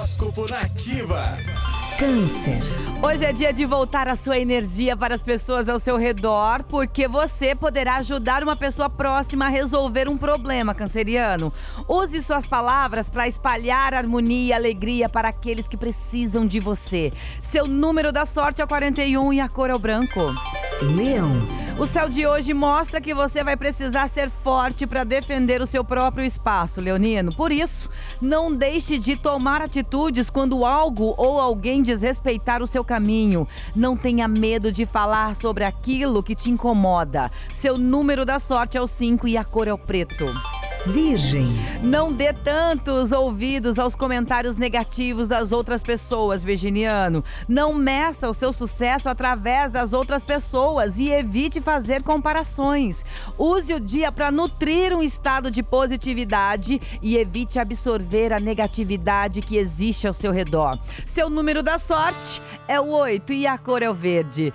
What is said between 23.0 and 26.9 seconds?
que você vai precisar ser forte para defender o seu próprio espaço,